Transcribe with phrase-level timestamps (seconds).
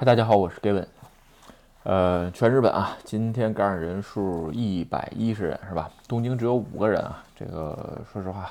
[0.00, 0.86] 嗨，大家好，我是 Gavin。
[1.82, 5.90] 呃，全日本啊，今天感染人数一百一十人，是吧？
[6.08, 7.22] 东京只有五个人啊。
[7.36, 8.50] 这个说实话，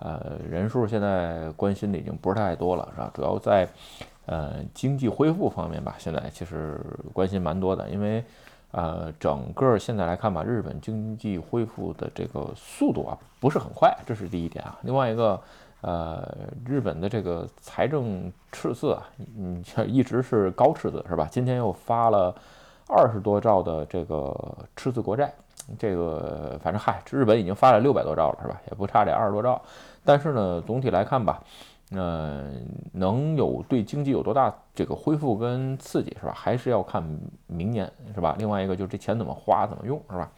[0.00, 3.10] 呃，人数现在关心的已经不是太多了，是吧？
[3.14, 3.66] 主要在
[4.26, 6.78] 呃经济恢复方面吧，现在其实
[7.14, 8.22] 关心蛮多的，因为
[8.72, 14.78] 呃，整个现在来看吧，日本经济恢复的这个速度啊不是很快，这是第一点啊。
[14.82, 15.40] 另外一个。
[15.86, 16.26] 呃，
[16.64, 21.28] 日本的这个财政赤字啊，你这一直是高赤字是吧？
[21.30, 22.34] 今天又发了
[22.88, 24.34] 二十多兆的这个
[24.74, 25.30] 赤字国债，
[25.78, 28.58] 这个反正嗨，日本已经发了六百多兆了是吧？
[28.70, 29.60] 也不差这二十多兆。
[30.02, 31.42] 但是呢，总体来看吧，
[31.90, 32.50] 呃，
[32.92, 36.32] 能有对经济有多大这个恢复跟刺激是吧？
[36.34, 37.04] 还是要看
[37.46, 38.34] 明年是吧？
[38.38, 40.30] 另外一个就是这钱怎么花怎么用是吧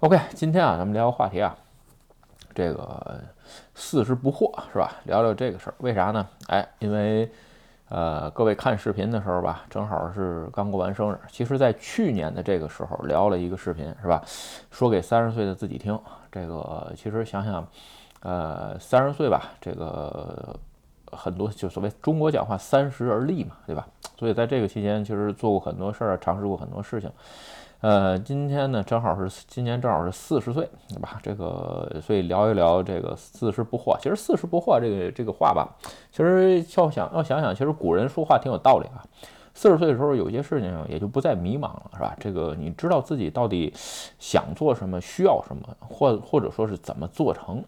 [0.00, 1.56] ？OK，今天啊，咱们聊个话题啊。
[2.54, 3.20] 这个
[3.74, 4.92] 四十不惑是吧？
[5.04, 6.26] 聊聊这个事儿，为啥呢？
[6.46, 7.30] 哎，因为
[7.88, 11.18] 呃，各位看视频的时候吧，正好是刚过完生日。
[11.30, 14.22] 其实，在去年的这个时候聊了一个视频是吧？
[14.70, 15.98] 说给三十岁的自己听。
[16.32, 17.66] 这个其实想想，
[18.22, 20.58] 呃，三十岁吧，这个
[21.12, 23.86] 很多就所谓中国讲话三十而立嘛，对吧？
[24.18, 27.10] 所以在这个期间，其实做过很多事儿，尝试过很多事情。
[27.84, 31.20] 呃，今天呢正好是今年正好是四十岁，对吧？
[31.22, 33.94] 这个所以聊一聊这个四十不惑。
[34.00, 35.68] 其实四十不惑这个这个话吧，
[36.10, 39.04] 其实要想要想想，其实古人说话挺有道理啊。
[39.52, 42.16] 四十岁的时候，有些事情也就不再迷茫了，是吧？
[42.18, 43.70] 这个你知道自己到底
[44.18, 47.62] 想做什么，需要什么，或或者说是怎么做成。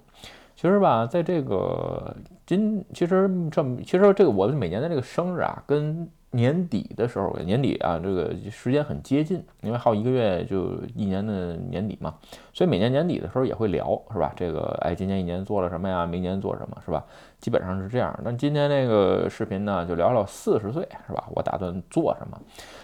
[0.54, 12.14] 其实吧，在这个今，其实这其实这个我们每年的这个生日啊，跟年底的时候，年底啊，这个时间很接近，因为还有一个月就一年的年底嘛，
[12.52, 14.32] 所以每年年底的时候也会聊，是吧？
[14.36, 16.04] 这个哎，今年一年做了什么呀？
[16.04, 17.02] 明年做什么，是吧？
[17.40, 18.16] 基本上是这样。
[18.22, 21.24] 那今天那个视频呢，就聊聊四十岁，是吧？
[21.34, 22.38] 我打算做什么？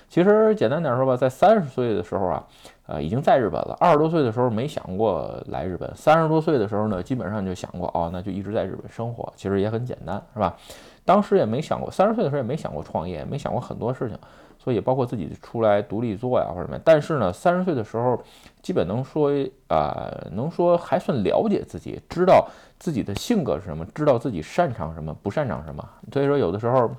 [0.08, 2.44] 其实简单点说吧，在三十岁的时候啊，
[2.86, 9.32] 呃，已经在日本了；二十多岁的时候没想过来日本；三十多岁的时候呢，基本上就想过哦，那就一直在日本生活。
[9.36, 10.56] 其实也很简单，是吧？
[11.04, 14.18] 当时也没想过，三十岁的时候也没想过创业，没想过很多事情，
[14.58, 16.78] 所以包括自己出来独立做呀或者什么。
[16.84, 18.22] 但是呢，三十岁的时候，
[18.62, 19.30] 基本能说
[19.68, 22.48] 啊，能说还算了解自己，知道
[22.78, 25.88] 自己的性格是什么，知道自己擅长什么，不擅长什么。
[26.12, 26.90] 所以说，有的时候。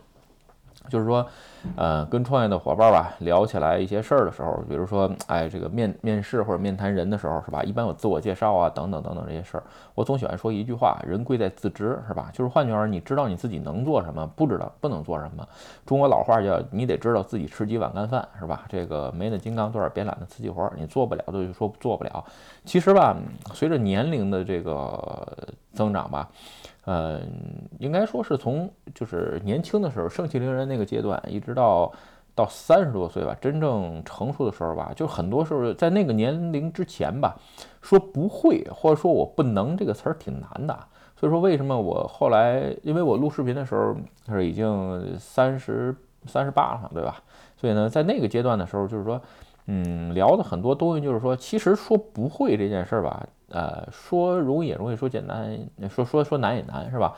[0.90, 1.26] 就是说，
[1.76, 7.64] 呃，跟创业的伙伴吧聊起来一些事儿的时候，比如说，哎，这个面面试或者面谈人的时候，是吧？
[7.64, 9.64] 一般有自我介绍啊，等等等等这些事儿，
[9.96, 12.30] 我总喜欢说一句话：人贵在自知，是吧？
[12.34, 15.48] 就是换句话说，你知道你自己能做什么，不知道不能做什么。
[15.86, 18.66] 中国老话叫你得知道自己吃几碗干饭，是吧？
[18.68, 22.24] 这个没那金刚钻，别揽那瓷器活儿，你做不了的就说做不了。
[22.66, 23.16] 其实吧，
[23.54, 25.26] 随着年龄的这个
[25.74, 26.30] 增长吧。
[26.86, 27.22] 嗯，
[27.80, 31.92] 应该说是从就是年轻的时候盛气凌人那个阶段，一直到
[32.36, 37.36] 到三十多岁吧，真正成熟的时候吧，就很多时候在那个年龄之前吧，
[37.82, 40.78] 说不会或者说我不能这个词儿挺难的。
[41.16, 43.96] 所以说为什么我后来，因为我录视频的时候
[44.28, 45.96] 是已经三十
[46.26, 47.16] 三十八了，对吧？
[47.56, 49.22] 所以呢，在那个阶段的时候，就是说，
[49.68, 53.26] 嗯，聊的很多东西，就是说，其实说不会这件事儿吧。
[53.54, 55.58] 呃，说容易也容易，说简单，
[55.90, 57.14] 说说说难也难，是吧？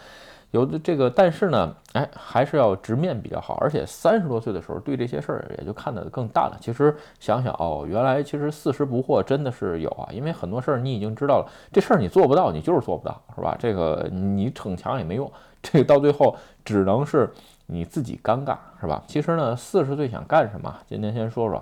[0.52, 3.56] 有的这个，但是呢，哎，还是要直面比较好。
[3.56, 6.58] 而且三十多岁的时候，对这些事儿也就看得更淡了。
[6.62, 13.58] 其实想想哦，原来其实四十不惑真的是有啊，因为很多事儿你已经知道了，这事儿你做不到，你就是做不到，是吧？
[13.60, 15.30] 这个你逞强也没用，
[15.62, 17.30] 这到最后只能是
[17.66, 19.04] 你自己尴尬，是吧？
[19.08, 20.74] 其实呢，四十岁想干什么？
[20.88, 21.62] 今天先说说。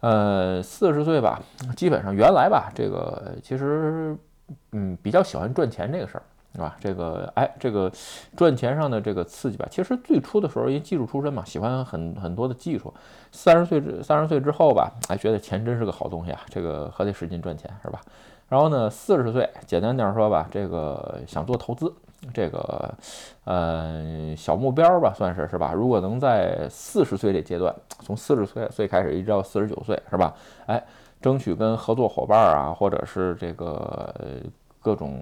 [0.00, 1.42] 呃，四十岁吧，
[1.76, 4.16] 基本上原来吧，这个其实，
[4.72, 6.22] 嗯，比较喜欢赚钱这个事儿，
[6.54, 6.76] 是吧？
[6.80, 7.90] 这个，哎，这个
[8.36, 12.94] 赚钱上的这个刺激吧，其实最初的时候因为技术出身嘛，喜欢很很多的技术。
[13.32, 18.00] 三十岁之三十岁之后吧，哎，觉得钱真是个好东西啊，这个还得使劲赚钱，是吧？
[18.48, 21.92] 然后呢，四十岁，简单点说吧，这个想做投资。
[22.34, 22.94] 这个，
[23.44, 25.72] 呃，小目标吧，算是是吧？
[25.72, 30.34] 如果能在四十岁这阶段，从四十岁岁开始一直到四十九岁，是吧？
[30.66, 30.84] 哎，
[31.22, 34.12] 争取跟合作伙伴啊，或者是这个
[34.82, 35.20] 各种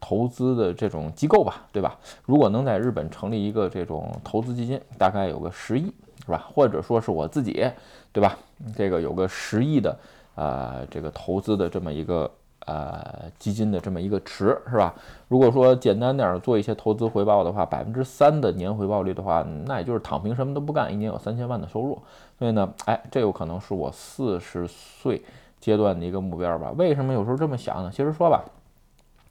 [0.00, 1.98] 投资的这种机构吧，对吧？
[2.24, 5.92] 如果能在日本成立一个这种投资基金，大概有个十亿，
[6.24, 6.48] 是吧？
[6.54, 7.70] 或者说是我自己，
[8.10, 8.36] 对吧？
[8.74, 9.98] 这个有个十亿的，
[10.34, 12.30] 呃，这个投资的这么一个。
[12.68, 14.94] 呃，基金的这么一个池是吧？
[15.28, 21.98] 如果说简单点做一些投资回报的话，百分之三的年回报率的话，那也就是躺平什么都不干，一年有三千万的收入。
[22.38, 25.22] 所以呢，哎，这有可能是我四十岁
[25.58, 26.70] 阶段的一个目标吧？
[26.76, 27.90] 为什么有时候这么想呢？
[27.90, 28.44] 其实说吧，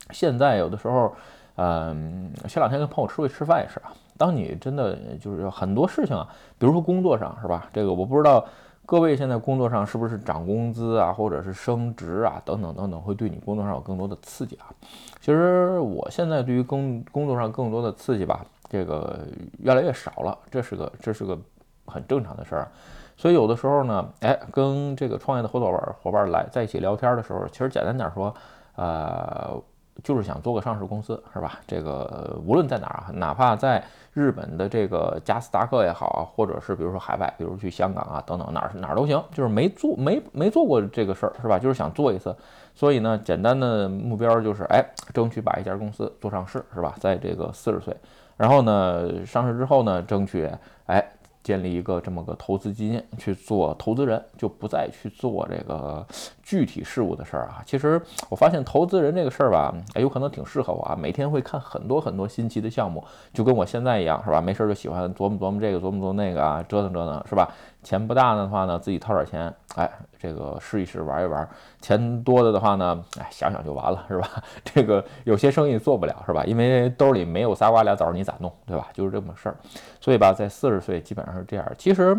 [0.09, 1.13] 现在有的时候，
[1.57, 7.69] 嗯，前两天跟朋友出去吃饭也是啊，当你真的就是很多事情啊，比如说工作上是吧？
[7.71, 8.43] 这个我不知道
[8.87, 14.71] 各位现在工作上是不是涨工资啊，或者是升职啊，等等等等，会对你工作上有更多的刺激啊。
[15.19, 19.27] 其实我现在对于工工作上更多的刺激吧，这个
[19.59, 21.37] 越来越少了，这是个这是个
[21.85, 22.71] 很正常的事儿。
[23.17, 28.33] 所以有的时候呢，哎，跟这个创业的合作伙伴伙伴来在一起聊天的时候，其实简单点说，
[28.75, 29.61] 呃。
[30.03, 31.59] 就是想做个上市公司，是吧？
[31.67, 33.83] 这个无论在哪儿，哪怕在
[34.13, 41.57] 日本的这个加斯达克也好，或者是比如说海外，比如去香港啊等等哪儿哪儿都行，就是没做没没做过这个事儿，是吧？
[41.59, 42.35] 就是想做一次。
[42.75, 46.95] 所以呢，简单的目标就是，哎，争取把一家公司做上市，是吧？
[46.99, 47.95] 在这个四十岁，
[48.35, 50.49] 然后呢，上市之后呢，争取，
[50.85, 51.03] 哎。
[51.43, 56.05] 建立一个这么个投资基金去做投资人，就不再去做这个
[56.47, 57.61] 具体事务的事儿啊。
[57.65, 60.95] 其实我发现投资人这个事儿吧，哎，有可能挺适合我啊。
[60.95, 63.03] 每天会看很多很多新奇的项目，
[63.33, 64.39] 就跟我现在一样，是吧？
[64.39, 67.51] 没事儿就喜欢琢磨琢磨这个，琢磨琢磨那个啊，折腾折腾，是吧？
[67.83, 71.47] 钱不大的话呢，自己掏点钱，哎，这个试一试，玩一玩。
[71.81, 74.29] 钱多的的话呢，哎，想想就完了，是吧？
[74.63, 76.45] 这个有些生意做不了，是吧？
[76.45, 78.87] 因为兜里没有仨瓜俩枣，你咋弄，对吧？
[78.93, 79.55] 就是这么事儿。
[79.99, 81.65] 所以吧，在四十岁基本上是这样。
[81.77, 82.17] 其实，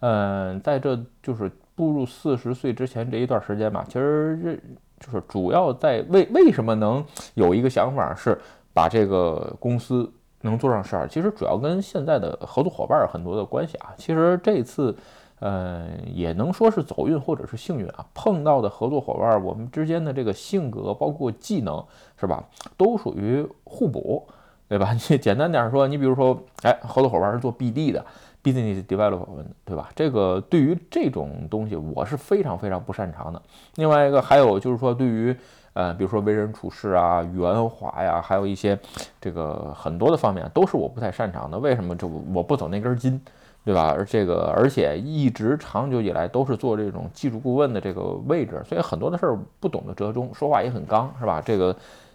[0.00, 1.50] 嗯，在这就是
[1.82, 8.38] 步入四十岁之前这一段时间吧，其实这就是主要在为为什么能有一个想法是
[8.72, 10.10] 把这个公司。
[10.44, 13.94] 能做上事儿，其实主要跟现在的合作伙伴很多的关系啊。
[13.96, 14.92] 其实这次，
[15.38, 18.04] 呃，也能说是走运或者是幸运啊。
[18.12, 21.80] 碰到的合作伙伴，我们之间的这个性格，包括技能，
[22.18, 22.42] 是吧，
[22.76, 24.26] 都属于互补，
[24.68, 24.92] 对吧？
[24.92, 28.04] 你 简单点说，你比如说，哎，合作伙伴是做 BD 的
[28.42, 29.90] ，business development，对吧？
[29.94, 33.40] 这个对于这种东西，我是非常非常不擅长的。
[33.76, 35.34] 另外一个还有就是说，对于
[35.74, 38.78] 呃，比如说为人处事啊、圆滑呀，还有一些
[39.20, 41.58] 这个很多的方面都是我不太擅长的。
[41.58, 43.18] 为什么就我不走那根筋，
[43.64, 43.94] 对吧？
[43.96, 51.40] 而这个而且一直长久以来都是做这种技术顾问的这个位置，所以很多的事儿不懂得折中，说话也很刚，是吧？
[51.40, 51.74] 这个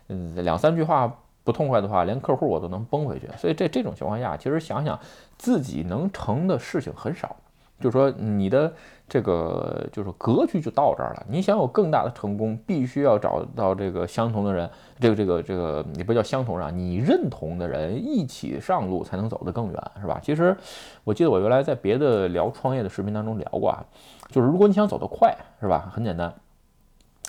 [0.10, 1.12] 嗯，两三句话
[1.48, 3.30] 不痛快的话，连客户我都能崩回去。
[3.38, 5.00] 所以这这种情况下，其实想想
[5.38, 7.34] 自己能成的事情很少。
[7.80, 8.74] 就是说，你的
[9.08, 11.26] 这个就是格局就到这儿了。
[11.30, 20.20] 你想有更大的成功，必须要找到这个相同的人，这个这个这个也不叫相同人，你认同的人一起上路，才能走得更远，是吧？
[20.22, 20.58] 其实
[21.06, 23.86] 我记得我原来在别的聊创业的视频当中聊过啊，
[24.32, 25.90] 就是如果你想走得快，是吧？
[25.94, 26.34] 很简单。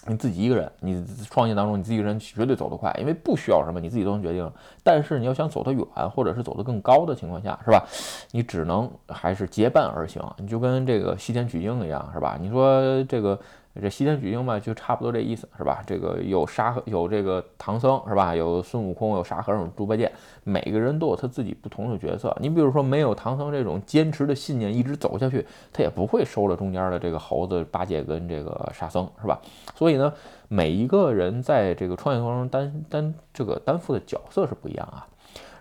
[0.07, 4.51] 你自己一个人，你创业当中你自己一个人绝对走得快，因为不需要什么，你自己都能决定。
[4.83, 7.85] 但是你要想走得远，或者是走得更高的情况下，是吧？
[8.31, 12.39] 你只能还是结伴而行，你就跟这个西天取经一样，是吧？
[12.41, 13.39] 你说这个。
[13.81, 15.83] 这西天取经嘛，就差不多这意思，是吧？
[15.87, 18.35] 这个有沙和有这个唐僧，是吧？
[18.35, 20.11] 有孙悟空，有沙和尚，猪八戒，
[20.45, 22.37] 每个人都有他自己不同的角色。
[22.41, 29.41] 你比如说，没有唐僧这种坚持的信念，一直走下去，他也不会收了中间的这个猴子、八戒跟这个沙僧，是吧？
[29.75, 30.13] 所以呢，
[30.49, 35.07] 每一个人在这个创业过程中担担这个担负的角色是不一样啊。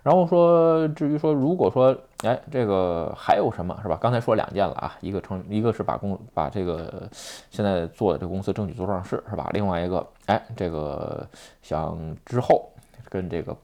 [0.08, 1.94] 然后说，至于说，如果说，
[2.24, 3.98] 哎，这个还有什么是吧？
[4.00, 7.06] 刚才说两件了啊，一个成，一个是把公把这个
[7.50, 9.50] 现在做的这个公司争取做上市，是吧？
[9.52, 11.28] 另外一个，哎，这个
[11.60, 12.70] 想之后
[13.10, 13.54] 跟这个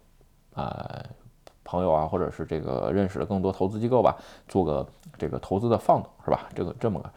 [0.52, 1.02] 啊
[1.64, 4.14] 朋友啊，或者是这个认识的更多投资机构吧，
[4.46, 4.86] 做个
[5.16, 6.46] 这个投资的放是吧？
[6.54, 7.10] 这个这么个。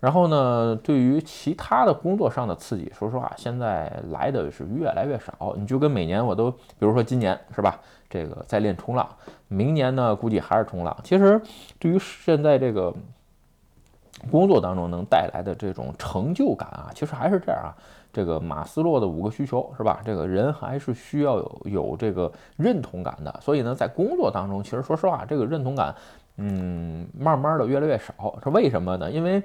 [0.00, 5.54] 然后呢，对于其他的工作上的刺激，说实话，现在来的是越来越少。
[5.56, 7.78] 你就跟每年我都，比如说今年是吧，
[8.08, 9.06] 这个在练冲浪，
[9.48, 10.96] 明年呢估计还是冲浪。
[11.04, 11.40] 其实
[11.78, 12.92] 对于现在这个
[14.30, 17.76] 工作当中能带来的这种成就感啊，其实还是这样啊。
[18.12, 20.00] 这个马斯洛的五个需求是吧？
[20.04, 23.32] 这个人还是需要有有这个认同感的。
[23.40, 25.94] 所以呢，在工作当中，其实说实话，这个认同感，
[26.38, 28.36] 嗯，慢慢的越来越少。
[28.42, 29.08] 是为什么呢？
[29.08, 29.40] 因为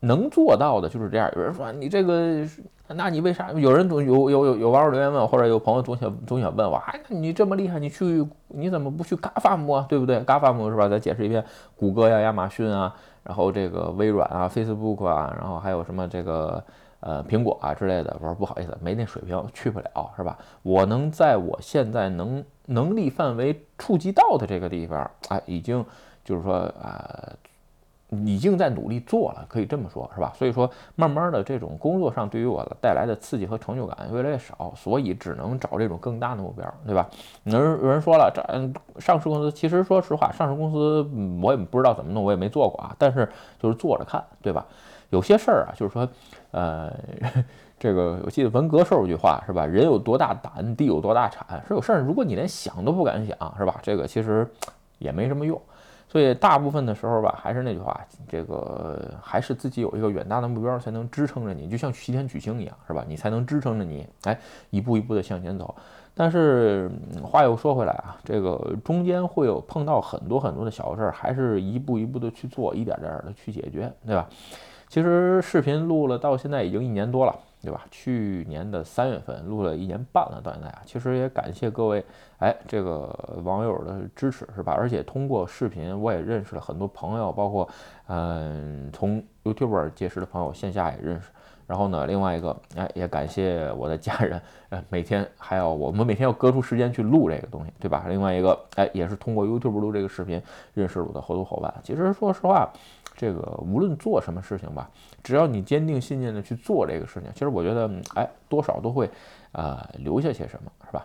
[0.00, 1.30] 能做到的就是这样。
[1.36, 2.46] 有人说你这个，
[2.88, 3.52] 那你为啥？
[3.52, 9.86] 有人总有有有有网友留言问，或者有朋友总想总想问我，哎，你这么厉害，你去你怎么不去 GAFAM 啊？
[9.88, 10.88] 对不对？GAFAM 是吧？
[10.88, 11.44] 再解释一遍，
[11.76, 16.64] 谷歌呀、亚马逊啊，然后这个微软啊、Facebook 啊，然后还有什么这个
[17.00, 18.16] 呃苹果啊之类的。
[18.20, 20.38] 我说不好意思，没那水平，去不了，是吧？
[20.62, 25.84] 我能在我现在能能力范围触及到的这个地方，哎，已经
[26.24, 27.32] 就是说啊。
[28.24, 30.32] 已经在努力做了，可以这么说，是吧？
[30.36, 37.08] 所以说，慢慢的这种工作上对于我带来的刺激和成就感越来越少，所以只能找这种更大的目标，对吧？
[37.44, 38.42] 有人有人说了，这
[39.00, 41.08] 上市公司，其实说实话，上市公司
[41.42, 44.66] 我也不知道怎么弄，我也没做过啊，但是就是做着看，对吧？
[45.10, 46.08] 有些事儿啊，就是说，
[46.52, 46.92] 呃，
[47.78, 49.66] 这个我记得文革时候有句话是吧？
[49.66, 51.62] 人有多大胆，地有多大产。
[51.66, 53.78] 说有事儿，如果你连想都不敢想，是吧？
[53.82, 54.48] 这个其实
[54.98, 55.60] 也没什么用。
[56.10, 63.04] 所以大部分的时候吧，还是那句话，这个还是自己有一个远大的目标，才能支撑着你，就像西天取经一样，是吧？
[63.06, 64.36] 你才能支撑着你，哎，
[64.70, 65.72] 一步一步的向前走。
[66.12, 66.90] 但是
[67.22, 74.28] 话又说回来啊，这个中间会有碰到很多很多的小事儿，还是一步一步的去做，一点点的去解决，对吧？
[74.88, 77.32] 其实视频录了到现在已经一年多了。
[77.62, 77.84] 对吧？
[77.90, 82.04] 去年的三月份录了一年半了，到现在啊，其实也感谢各位，
[82.38, 84.72] 哎，这个网友的支持，是吧？
[84.72, 87.68] 而且通过视频，我也认识了很多朋友，包括，
[88.06, 91.28] 嗯，从 YouTube 结识的朋友，线下也认识。
[91.70, 98.06] 然后呢，另外一个，哎，也感谢我的家人，呃，每天还要我们每天要隔出时间去录这个东西，对吧？
[98.08, 100.42] 另外一个，哎，也是通过 YouTube 录这个视频
[100.74, 101.72] 认识了我的合作伙伴。
[101.84, 102.68] 其实说实话。
[103.16, 104.88] 这个无论做什么事情吧，
[105.22, 109.10] 只要你坚定信念的去做这个事情，其实我觉得，哎，多少都会，
[109.52, 111.04] 呃，留下些什么，是吧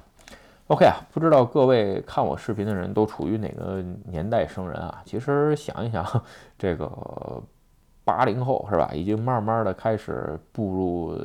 [0.67, 5.01] ？OK 啊，不知道各位看我视频的人都处于哪个年代生人啊？
[5.03, 6.05] 其实想一想，
[6.57, 6.89] 这个
[8.05, 11.19] 八零后是吧，已经慢慢的开始步入。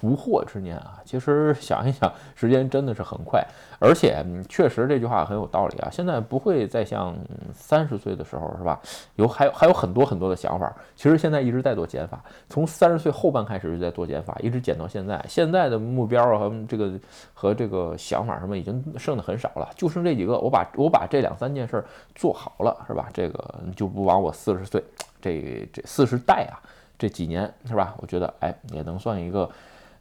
[0.00, 3.44] 不惑之年啊，其实想一想，时间真的是很快，
[3.80, 5.88] 而且确实这句话很有道理啊。
[5.90, 7.16] 现在不会再像
[7.52, 8.80] 三十岁的时候是吧？
[9.16, 10.72] 有还有还有很多很多的想法。
[10.94, 15.20] 其实现在一直在做减法，从三十岁后半开始就在做减法，一直减到现在。
[15.28, 16.92] 现在的目标和这个
[17.34, 20.38] 和这个想法什么已经剩的很少了，就剩这几个。
[20.38, 23.08] 我把我把这两三件事做好了是吧？
[23.12, 24.80] 这个就不枉我四十岁
[25.20, 26.62] 这这四十代啊
[26.96, 27.96] 这几年是吧？
[27.98, 29.50] 我觉得哎也能算一个。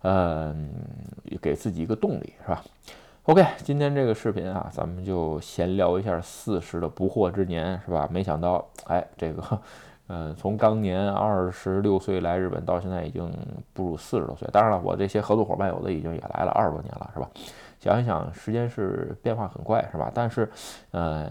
[0.10, 0.70] 嗯，
[1.42, 2.64] 给自己一个动力是吧
[3.24, 8.08] ？OK，今天这个视频啊，咱们就闲聊一下四十的不惑之年是吧？
[8.10, 9.62] 没想到，哎，这个，
[10.08, 13.30] 嗯， 从当年二十六岁来日本到现在已经
[13.74, 14.48] 步入四十多岁。
[14.54, 17.30] 当然了，我这些合作伙伴有的已经也来了二十多年了是吧？
[17.82, 20.10] 想一想，时间是变化很快是吧？
[20.14, 20.50] 但是，
[20.92, 21.30] 嗯，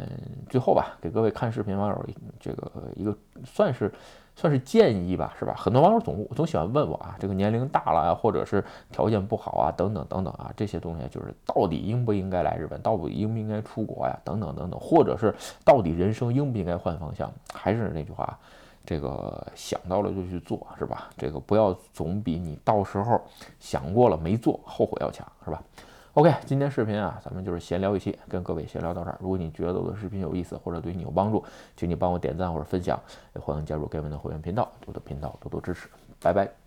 [0.50, 2.06] 最后吧，给各位看视频网友
[2.38, 3.90] 这个一个算是。
[4.36, 5.54] 算是建议吧，是吧？
[5.56, 8.62] 很多网友总总喜欢问我啊，这个年龄大了啊，或者是
[8.92, 17.32] 条件不好啊，等等等等啊，这些东西就是到底应不应该来日本，到底应不应该出国呀，等等等等，或者是到底人生应不应该换方向？
[17.50, 18.38] 还是那句话，
[18.84, 21.08] 这个想到了就去做，是吧？
[21.16, 23.18] 这个不要总比你到时候
[23.58, 25.62] 想过了没做后悔要强，是吧
[26.16, 29.18] ？OK，今天视频啊，咱们就是闲聊一期，跟各位闲聊到这儿。
[29.20, 31.44] 如果你觉得我的视频有意思，或者对你有帮助，
[31.76, 32.98] 请你帮我点赞或者分享，
[33.34, 35.88] 也欢迎加入盖文的会员频道，我的频道多多支持。
[36.18, 36.65] 拜拜。